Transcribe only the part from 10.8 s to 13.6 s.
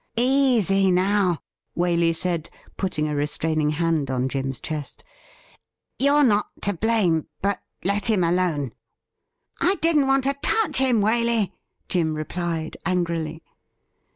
Waley,' Jim replied angrily.